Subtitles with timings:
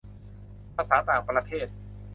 [0.75, 1.67] ภาษาต่างประเทศ